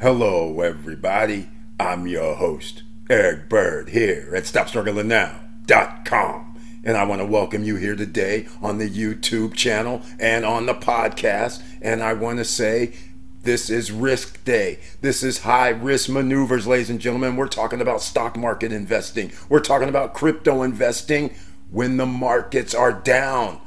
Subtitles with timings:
[0.00, 1.48] Hello, everybody.
[1.78, 6.58] I'm your host, Eric Bird, here at StopStrugglingNow.com.
[6.82, 10.74] And I want to welcome you here today on the YouTube channel and on the
[10.74, 11.62] podcast.
[11.80, 12.92] And I want to say
[13.42, 14.80] this is risk day.
[15.00, 17.36] This is high risk maneuvers, ladies and gentlemen.
[17.36, 19.30] We're talking about stock market investing.
[19.48, 21.36] We're talking about crypto investing
[21.70, 23.60] when the markets are down.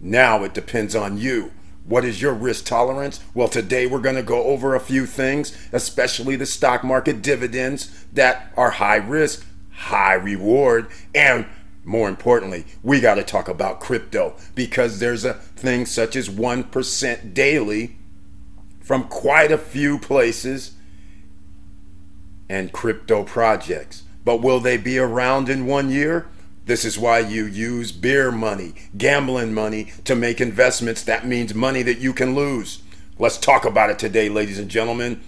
[0.00, 1.52] Now it depends on you.
[1.86, 3.20] What is your risk tolerance?
[3.34, 8.06] Well, today we're going to go over a few things, especially the stock market dividends
[8.12, 11.46] that are high risk, high reward, and
[11.84, 17.34] more importantly, we got to talk about crypto because there's a thing such as 1%
[17.34, 17.96] daily
[18.80, 20.72] from quite a few places
[22.48, 24.04] and crypto projects.
[24.24, 26.26] But will they be around in one year?
[26.66, 31.02] This is why you use beer money, gambling money to make investments.
[31.02, 32.82] That means money that you can lose.
[33.18, 35.22] Let's talk about it today, ladies and gentlemen,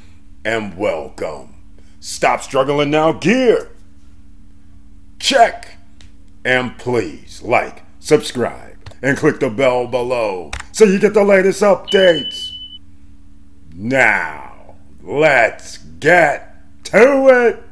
[0.47, 1.55] and welcome.
[2.01, 3.71] Stop struggling now, gear.
[5.19, 5.77] Check.
[6.43, 12.53] And please like, subscribe, and click the bell below so you get the latest updates.
[13.75, 17.66] Now, let's get to it.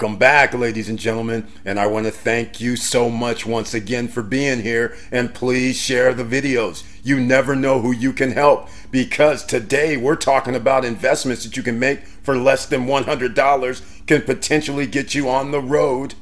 [0.00, 1.46] Welcome back, ladies and gentlemen.
[1.62, 4.96] And I want to thank you so much once again for being here.
[5.12, 6.84] And please share the videos.
[7.04, 11.62] You never know who you can help because today we're talking about investments that you
[11.62, 16.14] can make for less than $100 can potentially get you on the road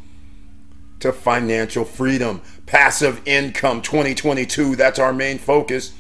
[0.99, 2.43] to financial freedom.
[2.67, 5.95] Passive income 2022, that's our main focus.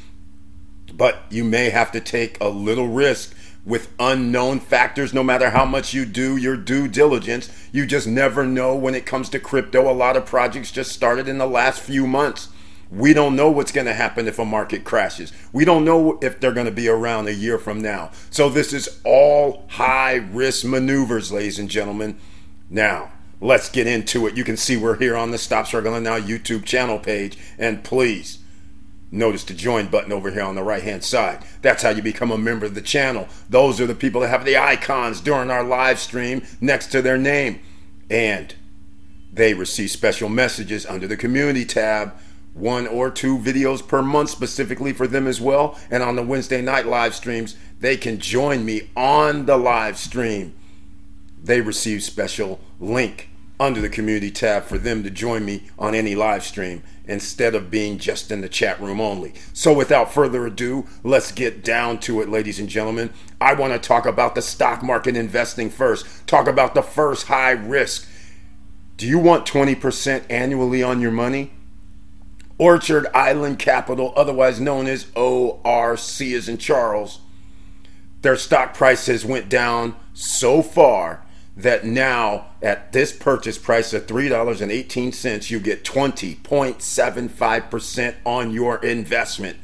[0.92, 3.36] But you may have to take a little risk
[3.68, 8.46] with unknown factors no matter how much you do your due diligence you just never
[8.46, 9.90] know when it comes to crypto.
[9.90, 12.48] A lot of projects just started in the last few months.
[12.90, 15.32] We don't know what's going to happen if a market crashes.
[15.52, 18.10] We don't know if they're going to be around a year from now.
[18.30, 22.18] So this is all high risk maneuvers ladies and gentlemen.
[22.70, 24.36] Now let's get into it.
[24.36, 28.37] You can see we're here on the stop struggling now youtube channel page and please
[29.10, 31.42] Notice the join button over here on the right hand side.
[31.62, 33.26] That's how you become a member of the channel.
[33.48, 37.16] Those are the people that have the icons during our live stream next to their
[37.16, 37.60] name.
[38.10, 38.54] And
[39.32, 42.12] they receive special messages under the community tab,
[42.52, 45.78] one or two videos per month specifically for them as well.
[45.90, 50.54] And on the Wednesday night live streams, they can join me on the live stream.
[51.42, 53.27] They receive special link
[53.60, 57.70] under the community tab for them to join me on any live stream instead of
[57.70, 59.32] being just in the chat room only.
[59.52, 63.10] So, without further ado, let's get down to it, ladies and gentlemen.
[63.40, 67.52] I want to talk about the stock market investing first, talk about the first high
[67.52, 68.08] risk.
[68.96, 71.52] Do you want 20% annually on your money?
[72.58, 77.20] Orchard Island Capital, otherwise known as ORC, is in Charles.
[78.22, 81.24] Their stock price has went down so far
[81.58, 89.56] that now at this purchase price of $3.18 you get 20.75% on your investment.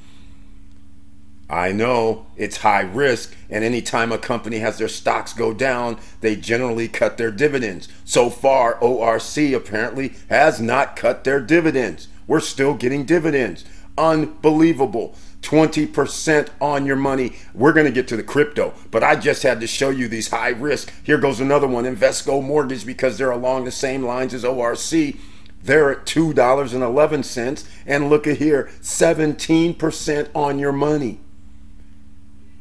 [1.48, 6.34] I know it's high risk and anytime a company has their stocks go down they
[6.34, 7.86] generally cut their dividends.
[8.04, 12.08] So far orc apparently has not cut their dividends.
[12.26, 13.64] We're still getting dividends.
[13.96, 17.34] Unbelievable 20% on your money.
[17.52, 20.30] We're going to get to the crypto, but I just had to show you these
[20.30, 20.92] high risk.
[21.04, 25.14] Here goes another one Invesco Mortgage because they're along the same lines as ORC.
[25.62, 27.68] They're at $2.11.
[27.86, 31.20] And look at here 17% on your money.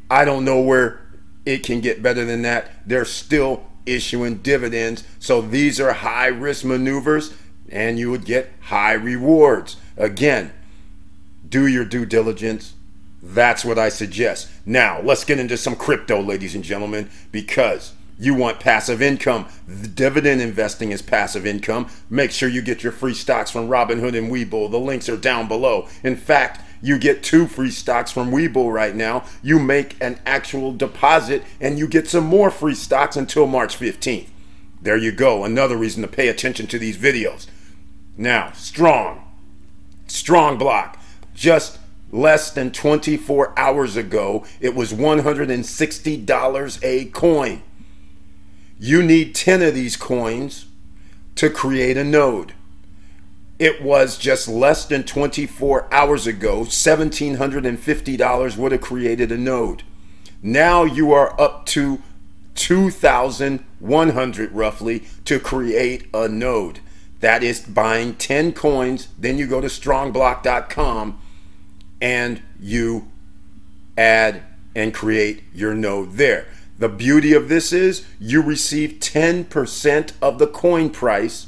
[0.09, 1.01] I don't know where
[1.45, 2.69] it can get better than that.
[2.85, 5.03] They're still issuing dividends.
[5.19, 7.33] So these are high risk maneuvers,
[7.69, 9.77] and you would get high rewards.
[9.97, 10.53] Again,
[11.53, 12.73] do your due diligence.
[13.21, 14.49] That's what I suggest.
[14.65, 19.45] Now, let's get into some crypto, ladies and gentlemen, because you want passive income.
[19.67, 21.89] The dividend investing is passive income.
[22.09, 24.71] Make sure you get your free stocks from Robinhood and Webull.
[24.71, 25.87] The links are down below.
[26.03, 29.23] In fact, you get two free stocks from Webull right now.
[29.43, 34.29] You make an actual deposit and you get some more free stocks until March 15th.
[34.81, 35.43] There you go.
[35.43, 37.45] Another reason to pay attention to these videos.
[38.17, 39.19] Now, strong.
[40.07, 40.99] Strong block
[41.33, 41.79] just
[42.11, 47.63] less than 24 hours ago, it was $160 a coin.
[48.79, 50.67] You need 10 of these coins
[51.35, 52.53] to create a node.
[53.59, 59.83] It was just less than 24 hours ago, $1,750 would have created a node.
[60.41, 62.01] Now you are up to
[62.55, 66.79] 2,100 roughly to create a node.
[67.21, 69.07] That is buying 10 coins.
[69.17, 71.21] Then you go to strongblock.com
[72.03, 73.09] and you
[73.97, 74.43] add
[74.75, 76.47] and create your node there.
[76.77, 81.47] The beauty of this is you receive 10% of the coin price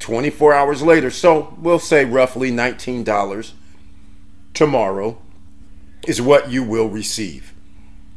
[0.00, 1.10] 24 hours later.
[1.10, 3.52] So we'll say roughly $19
[4.52, 5.22] tomorrow
[6.08, 7.54] is what you will receive.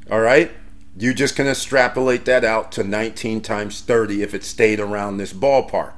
[0.10, 0.52] All right?
[0.98, 5.32] You just can extrapolate that out to 19 times 30 if it stayed around this
[5.32, 5.94] ballpark.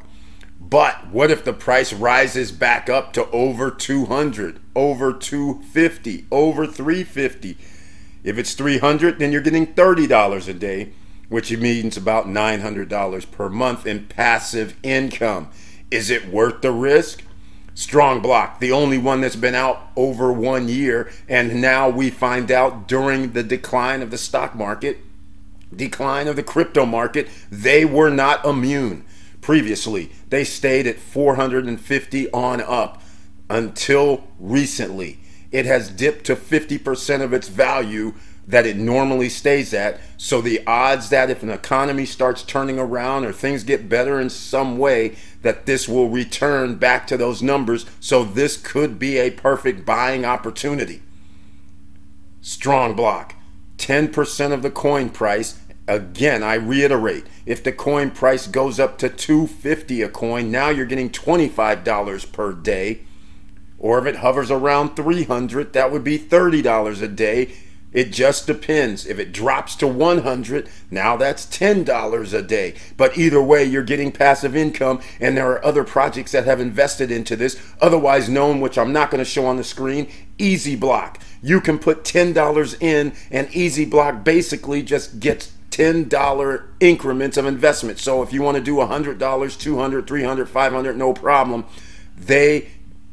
[0.70, 7.58] But what if the price rises back up to over 200, over 250, over 350?
[8.24, 10.92] If it's 300, then you're getting $30 a day,
[11.28, 15.50] which means about $900 per month in passive income.
[15.90, 17.24] Is it worth the risk?
[17.74, 22.52] Strong Block, the only one that's been out over one year, and now we find
[22.52, 24.98] out during the decline of the stock market,
[25.74, 29.06] decline of the crypto market, they were not immune
[29.42, 30.12] previously.
[30.30, 33.02] They stayed at 450 on up
[33.50, 35.20] until recently.
[35.52, 38.14] It has dipped to 50% of its value
[38.48, 40.00] that it normally stays at.
[40.18, 44.30] So the odds that if an economy starts turning around or things get better in
[44.32, 47.86] some way, that this will return back to those numbers.
[48.00, 51.04] So this could be a perfect buying opportunity.
[52.42, 53.36] Strong block.
[53.78, 55.60] 10% of the coin price
[55.90, 60.86] Again, I reiterate, if the coin price goes up to 250 a coin, now you're
[60.86, 63.00] getting $25 per day.
[63.80, 67.54] Or if it hovers around 300, that would be $30 a day.
[67.92, 69.08] It just depends.
[69.08, 72.76] If it drops to 100, now that's $10 a day.
[72.96, 77.10] But either way, you're getting passive income, and there are other projects that have invested
[77.10, 80.08] into this, otherwise known, which I'm not going to show on the screen,
[80.38, 81.20] Easy Block.
[81.42, 88.00] You can put $10 in, and Easy Block basically just gets $10 increments of investment.
[88.00, 91.66] So if you want to do $100, $200, $300, $500, no problem.
[92.18, 92.70] They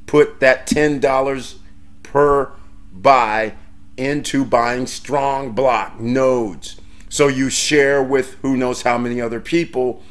[0.06, 1.56] put that $10
[2.02, 2.52] per
[2.92, 3.54] buy
[3.96, 6.80] into buying strong block nodes.
[7.08, 10.02] So you share with who knows how many other people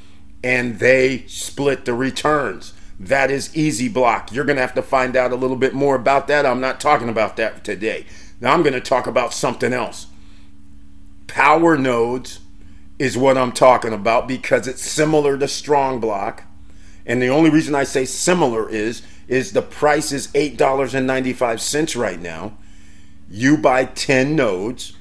[0.41, 2.73] and they split the returns.
[2.97, 4.31] That is easy block.
[4.31, 6.45] You're going to have to find out a little bit more about that.
[6.45, 8.05] I'm not talking about that today.
[8.39, 10.07] Now I'm going to talk about something else
[11.27, 12.39] power nodes
[12.97, 16.43] is what I'm talking about because it's similar to strong block.
[17.05, 22.57] And the only reason I say similar is is the price is $8.95 right now.
[23.29, 24.93] You buy 10 nodes,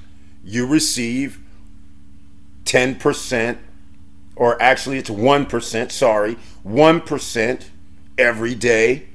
[0.43, 1.39] you receive
[2.65, 3.57] 10%
[4.35, 7.65] or actually it's 1%, sorry, 1%
[8.17, 9.07] every day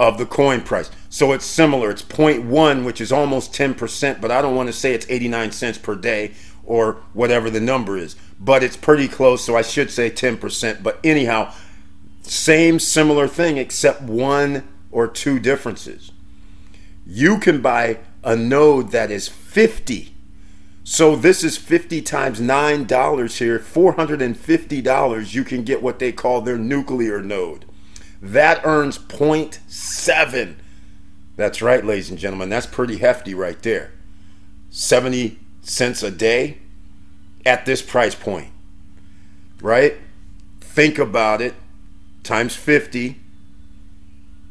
[0.00, 0.90] of the coin price.
[1.08, 1.90] So it's similar.
[1.90, 5.78] It's 0.1, which is almost 10%, but I don't want to say it's 89 cents
[5.78, 6.32] per day
[6.68, 8.14] or whatever the number is.
[8.38, 10.82] But it's pretty close, so I should say 10%.
[10.82, 11.52] But anyhow,
[12.22, 16.12] same similar thing except one or two differences.
[17.06, 20.14] You can buy a node that is 50.
[20.84, 25.34] So this is 50 times $9 here, $450.
[25.34, 27.64] You can get what they call their nuclear node.
[28.20, 30.56] That earns 0.7.
[31.36, 32.50] That's right, ladies and gentlemen.
[32.50, 33.92] That's pretty hefty right there.
[34.70, 35.38] 70
[35.68, 36.58] cents a day
[37.44, 38.48] at this price point,
[39.60, 39.96] right?
[40.60, 41.54] Think about it
[42.22, 43.20] times 50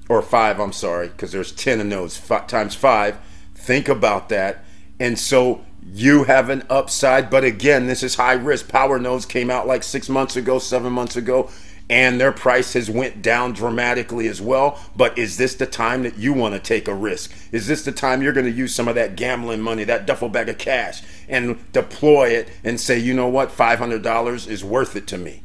[0.09, 3.17] or 5, I'm sorry, because there's 10 of those five, times 5.
[3.55, 4.63] Think about that.
[4.99, 8.67] And so you have an upside, but again, this is high risk.
[8.67, 11.49] Power nodes came out like 6 months ago, 7 months ago
[11.89, 14.79] and their price has went down dramatically as well.
[14.95, 17.33] But is this the time that you want to take a risk?
[17.51, 20.29] Is this the time you're going to use some of that gambling money that duffel
[20.29, 23.49] bag of cash and deploy it and say you know what?
[23.49, 25.43] $500 is worth it to me.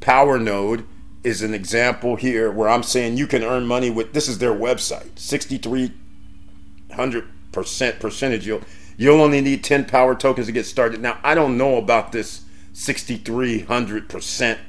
[0.00, 0.86] Power node
[1.22, 4.52] is an example here where i'm saying you can earn money with this is their
[4.52, 8.60] website 6300 percent percentage you'll
[8.98, 11.00] you'll only need 10 power tokens to get started.
[11.00, 12.44] Now i don't know about this
[12.74, 14.60] 6300 percent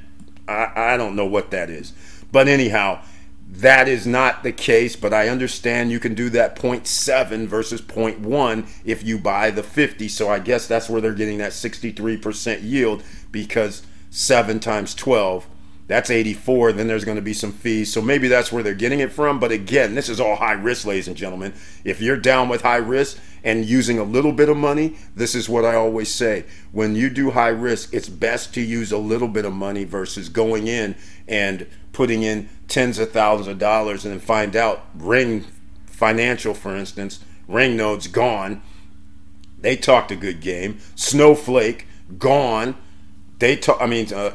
[0.48, 1.92] I, I don't know what that is.
[2.32, 3.02] But anyhow,
[3.48, 8.68] that is not the case, but I understand you can do that 0.7 versus 0.1
[8.84, 10.08] if you buy the 50.
[10.08, 15.46] So I guess that's where they're getting that 63% yield because 7 times 12
[15.86, 16.72] That's 84.
[16.72, 17.92] Then there's going to be some fees.
[17.92, 19.38] So maybe that's where they're getting it from.
[19.38, 21.54] But again, this is all high risk, ladies and gentlemen.
[21.84, 25.48] If you're down with high risk and using a little bit of money, this is
[25.48, 26.44] what I always say.
[26.72, 30.28] When you do high risk, it's best to use a little bit of money versus
[30.28, 30.96] going in
[31.28, 35.44] and putting in tens of thousands of dollars and then find out Ring
[35.86, 38.60] Financial, for instance, Ring Node's gone.
[39.58, 40.78] They talked a good game.
[40.94, 41.86] Snowflake
[42.18, 42.74] gone.
[43.38, 43.78] They talk.
[43.80, 44.32] I mean, uh,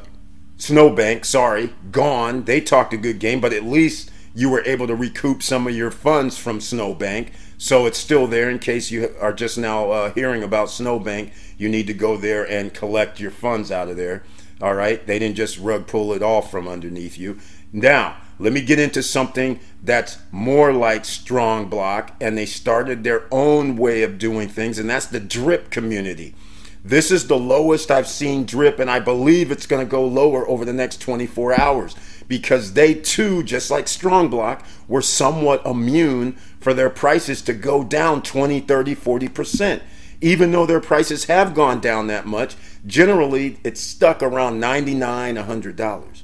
[0.62, 2.44] Snowbank, sorry, gone.
[2.44, 5.76] They talked a good game, but at least you were able to recoup some of
[5.76, 7.32] your funds from Snowbank.
[7.58, 11.34] So it's still there in case you are just now uh, hearing about Snowbank.
[11.58, 14.22] You need to go there and collect your funds out of there.
[14.62, 15.04] All right.
[15.08, 17.40] They didn't just rug pull it off from underneath you.
[17.74, 23.24] Now, let me get into something that's more like Strong Block, and they started their
[23.32, 26.36] own way of doing things, and that's the drip community.
[26.84, 30.48] This is the lowest I've seen drip, and I believe it's going to go lower
[30.50, 31.96] over the next 24 hours
[32.28, 37.84] because they too, just like Strong Block, were somewhat immune for their prices to go
[37.84, 39.82] down 20, 30, 40%.
[40.22, 46.21] Even though their prices have gone down that much, generally it's stuck around $99, $100.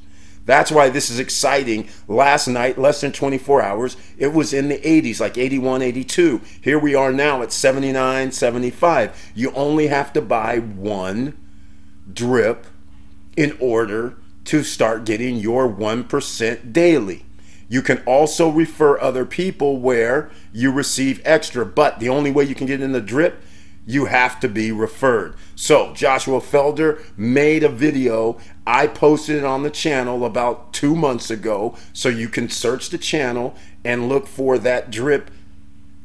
[0.48, 1.90] That's why this is exciting.
[2.08, 6.42] Last night, less than 24 hours, it was in the 80s, like 81, 82.
[6.62, 9.32] Here we are now at 79, 75.
[9.36, 11.38] You only have to buy one
[12.12, 12.66] drip
[13.36, 17.26] in order to start getting your 1% daily.
[17.68, 22.56] You can also refer other people where you receive extra, but the only way you
[22.56, 23.42] can get in the drip
[23.88, 25.34] you have to be referred.
[25.56, 28.38] So, Joshua Felder made a video.
[28.68, 31.76] I posted it on the channel about two months ago.
[31.94, 35.32] So, you can search the channel and look for that drip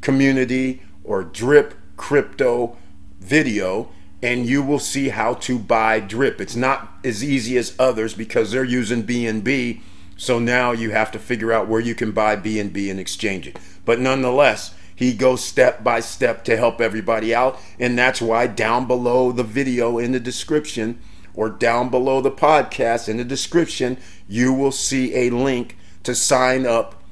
[0.00, 2.76] community or drip crypto
[3.18, 3.88] video,
[4.22, 6.40] and you will see how to buy drip.
[6.40, 9.80] It's not as easy as others because they're using BNB.
[10.16, 13.58] So now you have to figure out where you can buy BNB and exchange it.
[13.84, 17.58] But nonetheless, he goes step by step to help everybody out.
[17.78, 21.00] And that's why down below the video in the description
[21.34, 26.66] or down below the podcast in the description, you will see a link to sign
[26.66, 27.02] up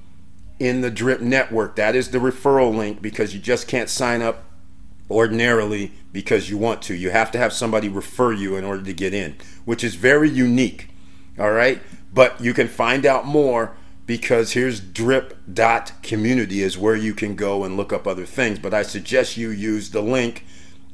[0.58, 1.76] in the Drip Network.
[1.76, 4.44] That is the referral link because you just can't sign up
[5.10, 6.94] ordinarily because you want to.
[6.94, 10.28] You have to have somebody refer you in order to get in, which is very
[10.28, 10.88] unique.
[11.38, 11.80] All right?
[12.12, 13.74] But you can find out more
[14.10, 18.58] because here's drip.community is where you can go and look up other things.
[18.58, 20.44] But I suggest you use the link,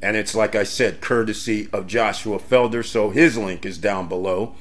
[0.03, 2.85] and it's like I said, courtesy of Joshua Felder.
[2.85, 4.53] So his link is down below.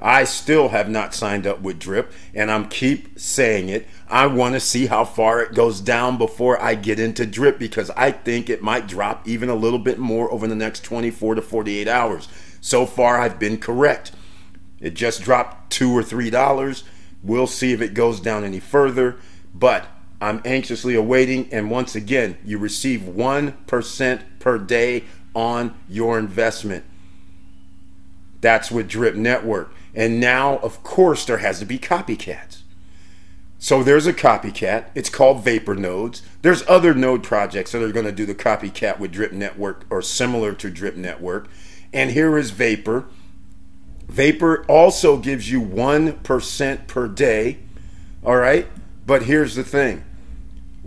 [0.00, 3.88] I still have not signed up with Drip, and I'm keep saying it.
[4.08, 7.90] I want to see how far it goes down before I get into Drip because
[7.96, 11.42] I think it might drop even a little bit more over the next 24 to
[11.42, 12.28] 48 hours.
[12.60, 14.12] So far, I've been correct.
[14.78, 16.84] It just dropped two or three dollars.
[17.24, 19.16] We'll see if it goes down any further,
[19.54, 19.88] but
[20.20, 21.48] I'm anxiously awaiting.
[21.52, 25.04] And once again, you receive 1% per day
[25.34, 26.84] on your investment.
[28.40, 29.72] That's with Drip Network.
[29.94, 32.58] And now, of course, there has to be copycats.
[33.58, 34.90] So there's a copycat.
[34.94, 36.20] It's called Vapor Nodes.
[36.42, 40.02] There's other node projects that are going to do the copycat with Drip Network or
[40.02, 41.48] similar to Drip Network.
[41.90, 43.06] And here is Vapor.
[44.08, 47.58] Vapor also gives you 1% per day.
[48.24, 48.68] All right.
[49.06, 50.04] But here's the thing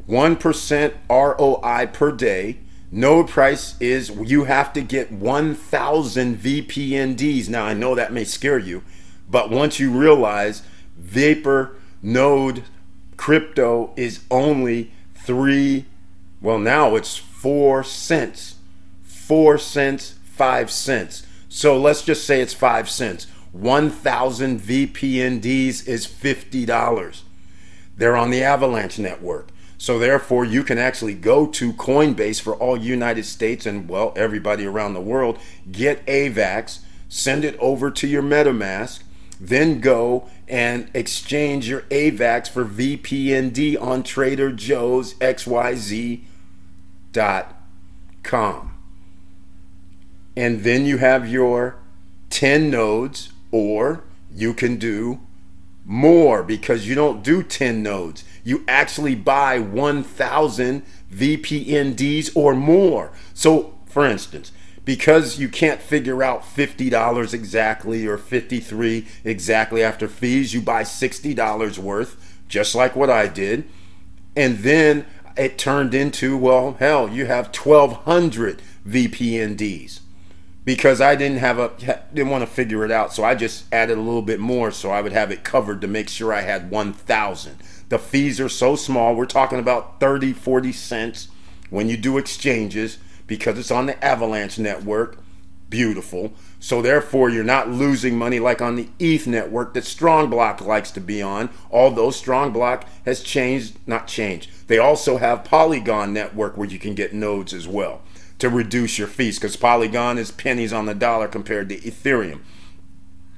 [0.08, 2.60] 1% ROI per day.
[2.90, 7.50] Node price is you have to get 1,000 VPNDs.
[7.50, 8.84] Now, I know that may scare you,
[9.30, 10.64] but once you realize
[10.98, 12.64] Vapor Node
[13.18, 15.86] crypto is only three,
[16.42, 18.56] well, now it's four cents.
[19.04, 21.27] Four cents, five cents.
[21.50, 23.28] So let's just say it's five cents.
[23.52, 27.22] 1,000 VPNDs is $50.
[27.96, 29.50] They're on the Avalanche network.
[29.78, 34.66] So therefore, you can actually go to Coinbase for all United States and well, everybody
[34.66, 35.40] around the world,
[35.72, 39.04] get AVAX, send it over to your MetaMask,
[39.40, 46.24] then go and exchange your AVAX for VPND on Trader Joe's XYZ.com
[50.38, 51.78] and then you have your
[52.30, 55.20] 10 nodes, or you can do
[55.84, 58.24] more because you don't do 10 nodes.
[58.44, 63.12] You actually buy 1,000 VPNDs or more.
[63.34, 64.52] So, for instance,
[64.86, 71.80] because you can't figure out $50 exactly or 53 exactly after fees, you buy $60
[71.80, 73.68] worth, just like what I did.
[74.36, 80.02] And then it turned into, well, hell, you have 1,200 VPNDs
[80.68, 81.72] because I didn't have a
[82.14, 83.14] didn't want to figure it out.
[83.14, 85.88] So I just added a little bit more so I would have it covered to
[85.88, 87.56] make sure I had 1000.
[87.88, 89.16] The fees are so small.
[89.16, 91.30] We're talking about 30, 40 cents
[91.70, 92.98] when you do exchanges
[93.28, 95.20] because it's on the Avalanche network.
[95.70, 96.34] Beautiful.
[96.60, 101.00] So therefore, you're not losing money like on the ETH network that StrongBlock likes to
[101.00, 101.50] be on.
[101.72, 104.50] Although StrongBlock has changed, not changed.
[104.68, 108.02] They also have Polygon network where you can get nodes as well
[108.40, 112.42] to reduce your fees because Polygon is pennies on the dollar compared to Ethereum.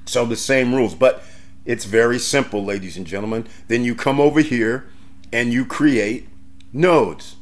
[0.06, 1.22] So the same rules, but
[1.64, 3.46] it's very simple, ladies and gentlemen.
[3.68, 4.88] Then you come over here
[5.32, 6.28] and you create
[6.72, 7.36] nodes.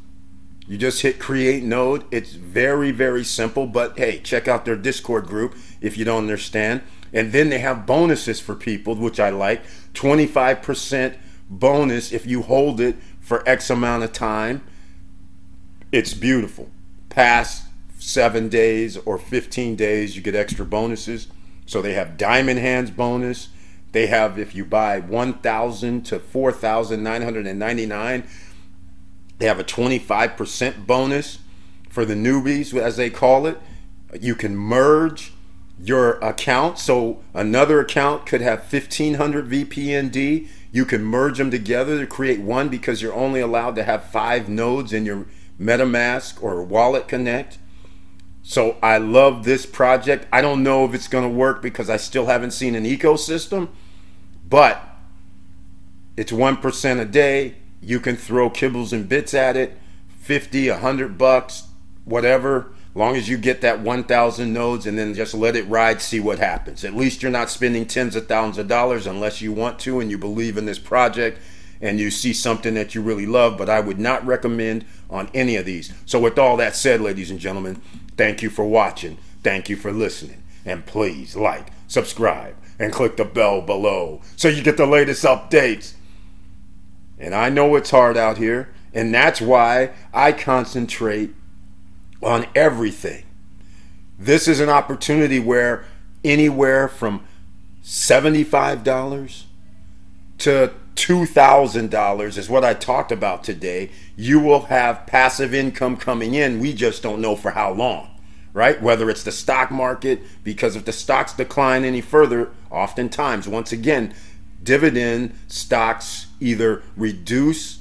[0.66, 2.04] You just hit create node.
[2.10, 6.82] It's very, very simple, but hey, check out their Discord group if you don't understand.
[7.12, 9.62] And then they have bonuses for people, which I like
[9.94, 11.16] 25%
[11.48, 14.62] bonus if you hold it for X amount of time.
[15.90, 16.70] It's beautiful.
[17.18, 17.64] Past
[17.98, 21.26] seven days or 15 days, you get extra bonuses.
[21.66, 23.48] So they have Diamond Hands bonus.
[23.90, 28.24] They have, if you buy 1,000 to 4,999
[29.38, 31.38] they have a 25% bonus
[31.88, 33.58] for the newbies, as they call it.
[34.20, 35.32] You can merge
[35.80, 36.78] your account.
[36.78, 40.48] So another account could have 1500 VPND.
[40.72, 44.48] You can merge them together to create one because you're only allowed to have five
[44.48, 45.26] nodes in your
[45.60, 47.58] MetaMask or Wallet Connect.
[48.42, 50.26] So I love this project.
[50.32, 53.68] I don't know if it's going to work because I still haven't seen an ecosystem,
[54.48, 54.82] but
[56.16, 57.56] it's 1% a day.
[57.80, 59.78] You can throw kibbles and bits at it,
[60.20, 61.68] 50, 100 bucks,
[62.04, 66.18] whatever, long as you get that 1,000 nodes and then just let it ride, see
[66.18, 66.84] what happens.
[66.84, 70.10] At least you're not spending tens of thousands of dollars unless you want to and
[70.10, 71.38] you believe in this project
[71.80, 75.56] and you see something that you really love, but I would not recommend on any
[75.56, 75.92] of these.
[76.06, 77.80] So, with all that said, ladies and gentlemen,
[78.16, 79.18] thank you for watching.
[79.42, 80.42] Thank you for listening.
[80.64, 85.94] And please like, subscribe, and click the bell below so you get the latest updates.
[87.18, 91.34] And I know it's hard out here, and that's why I concentrate
[92.22, 93.24] on everything.
[94.18, 95.84] This is an opportunity where
[96.24, 97.24] anywhere from
[97.84, 99.44] $75
[100.38, 103.90] to $2,000 is what I talked about today.
[104.16, 106.58] You will have passive income coming in.
[106.58, 108.20] We just don't know for how long,
[108.52, 108.82] right?
[108.82, 114.12] Whether it's the stock market, because if the stocks decline any further, oftentimes, once again,
[114.60, 117.80] dividend stocks either reduce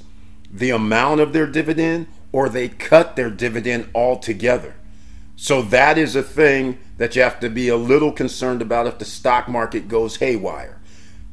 [0.50, 4.76] the amount of their dividend or they cut their dividend altogether.
[5.34, 8.98] So that is a thing that you have to be a little concerned about if
[8.98, 10.77] the stock market goes haywire.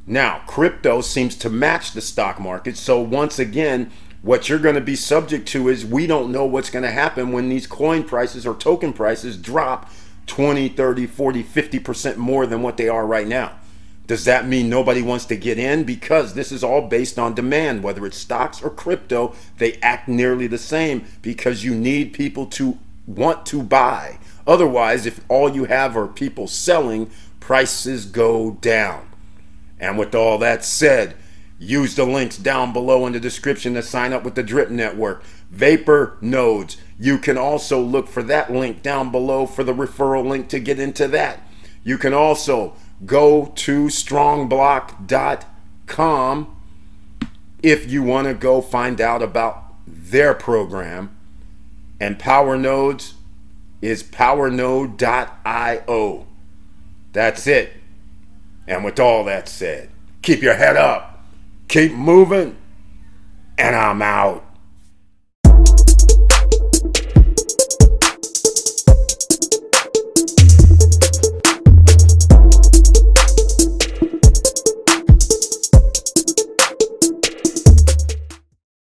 [0.07, 2.77] Now, crypto seems to match the stock market.
[2.77, 3.91] So once again,
[4.21, 7.31] what you're going to be subject to is we don't know what's going to happen
[7.31, 9.89] when these coin prices or token prices drop
[10.27, 13.53] 20, 30, 40, 50% more than what they are right now.
[14.07, 15.83] Does that mean nobody wants to get in?
[15.83, 20.45] Because this is all based on demand, whether it's stocks or crypto, they act nearly
[20.45, 24.19] the same because you need people to want to buy.
[24.45, 29.07] Otherwise, if all you have are people selling, prices go down.
[29.79, 31.15] And with all that said,
[31.59, 35.23] use the links down below in the description to sign up with the Drip Network.
[35.51, 36.77] Vapor nodes.
[36.99, 40.79] You can also look for that link down below for the referral link to get
[40.79, 41.41] into that.
[41.83, 42.73] You can also
[43.05, 46.61] go to strongblock.com
[47.61, 51.15] if you want to go find out about their program.
[51.99, 53.15] And Power Nodes
[53.81, 56.27] is powernode.io.
[57.13, 57.73] That's it.
[58.67, 59.89] And with all that said,
[60.21, 61.25] keep your head up,
[61.67, 62.57] keep moving,
[63.57, 64.44] and I'm out.